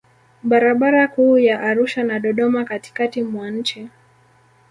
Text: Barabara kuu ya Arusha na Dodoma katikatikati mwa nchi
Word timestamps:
Barabara 0.43 1.07
kuu 1.07 1.37
ya 1.37 1.59
Arusha 1.61 2.03
na 2.03 2.19
Dodoma 2.19 2.63
katikatikati 2.65 3.23
mwa 3.23 3.51
nchi 3.51 3.89